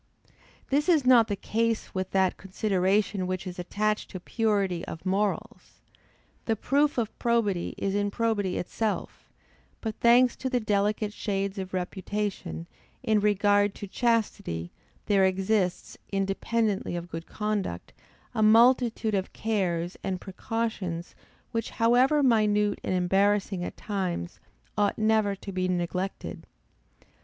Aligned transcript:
This 0.71 0.89
is 0.89 1.05
not 1.05 1.27
the 1.27 1.35
case 1.35 1.93
with 1.93 2.09
that 2.09 2.35
consideration 2.35 3.27
which 3.27 3.45
is 3.45 3.59
attached 3.59 4.09
to 4.09 4.19
purity 4.19 4.83
of 4.85 5.05
morals. 5.05 5.79
The 6.45 6.55
proof 6.55 6.97
of 6.97 7.15
probity 7.19 7.75
is 7.77 7.93
in 7.93 8.09
probity 8.09 8.57
itself; 8.57 9.29
but, 9.79 9.93
thanks 9.99 10.35
to 10.37 10.49
the 10.49 10.59
delicate 10.59 11.13
shades 11.13 11.59
of 11.59 11.71
reputation, 11.71 12.65
in 13.03 13.19
regard 13.19 13.75
to 13.75 13.85
chastity, 13.87 14.71
there 15.05 15.23
exists, 15.23 15.99
independently 16.11 16.95
of 16.95 17.11
good 17.11 17.27
conduct, 17.27 17.93
a 18.33 18.41
multitude 18.41 19.13
of 19.13 19.33
cares, 19.33 19.97
and 20.03 20.19
precautions, 20.19 21.13
which, 21.51 21.69
however 21.69 22.23
minute 22.23 22.79
and 22.83 22.95
embarrassing 22.95 23.63
at 23.63 23.77
times, 23.77 24.39
ought 24.75 24.97
never 24.97 25.35
to 25.35 25.51
be 25.51 25.67
neglected. 25.67 26.47